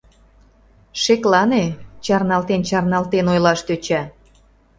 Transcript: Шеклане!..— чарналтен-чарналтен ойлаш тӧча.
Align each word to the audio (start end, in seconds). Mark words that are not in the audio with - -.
Шеклане!..— 1.01 1.63
чарналтен-чарналтен 2.05 3.25
ойлаш 3.33 3.59
тӧча. 3.67 4.01